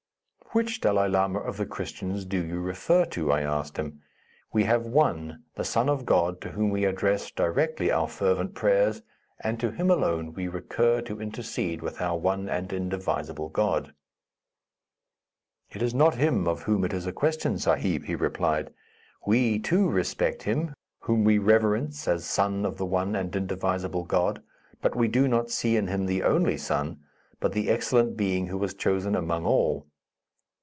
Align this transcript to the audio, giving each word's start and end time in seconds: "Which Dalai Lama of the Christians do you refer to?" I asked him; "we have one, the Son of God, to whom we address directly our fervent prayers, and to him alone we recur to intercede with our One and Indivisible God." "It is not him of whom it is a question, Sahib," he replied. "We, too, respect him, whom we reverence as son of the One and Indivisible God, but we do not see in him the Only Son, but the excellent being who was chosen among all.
"Which 0.53 0.81
Dalai 0.81 1.07
Lama 1.07 1.39
of 1.39 1.55
the 1.55 1.65
Christians 1.65 2.25
do 2.25 2.43
you 2.43 2.59
refer 2.59 3.05
to?" 3.05 3.31
I 3.31 3.39
asked 3.39 3.77
him; 3.77 4.01
"we 4.51 4.65
have 4.65 4.85
one, 4.85 5.43
the 5.55 5.63
Son 5.63 5.87
of 5.87 6.05
God, 6.05 6.41
to 6.41 6.49
whom 6.49 6.71
we 6.71 6.83
address 6.83 7.31
directly 7.31 7.89
our 7.89 8.09
fervent 8.09 8.53
prayers, 8.53 9.01
and 9.39 9.57
to 9.61 9.71
him 9.71 9.89
alone 9.89 10.33
we 10.33 10.49
recur 10.49 10.99
to 11.03 11.21
intercede 11.21 11.81
with 11.81 12.01
our 12.01 12.17
One 12.19 12.49
and 12.49 12.73
Indivisible 12.73 13.47
God." 13.47 13.93
"It 15.69 15.81
is 15.81 15.93
not 15.93 16.15
him 16.15 16.45
of 16.49 16.63
whom 16.63 16.83
it 16.83 16.91
is 16.91 17.07
a 17.07 17.13
question, 17.13 17.57
Sahib," 17.57 18.03
he 18.03 18.15
replied. 18.15 18.73
"We, 19.25 19.57
too, 19.57 19.87
respect 19.89 20.43
him, 20.43 20.73
whom 20.99 21.23
we 21.23 21.37
reverence 21.37 22.09
as 22.09 22.25
son 22.25 22.65
of 22.65 22.75
the 22.77 22.85
One 22.85 23.15
and 23.15 23.33
Indivisible 23.33 24.03
God, 24.03 24.43
but 24.81 24.97
we 24.97 25.07
do 25.07 25.29
not 25.29 25.49
see 25.49 25.77
in 25.77 25.87
him 25.87 26.07
the 26.07 26.23
Only 26.23 26.57
Son, 26.57 26.99
but 27.39 27.53
the 27.53 27.69
excellent 27.69 28.17
being 28.17 28.47
who 28.47 28.57
was 28.57 28.73
chosen 28.73 29.15
among 29.15 29.45
all. 29.45 29.87